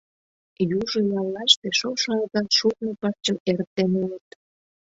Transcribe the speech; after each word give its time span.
Южо 0.79 0.99
яллаште 1.19 1.67
шошо 1.79 2.11
ага 2.23 2.41
шурно 2.57 2.91
пырчым 2.99 3.37
эрыктен 3.49 3.91
улыт. 4.03 4.27